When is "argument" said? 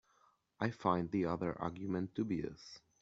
1.61-2.15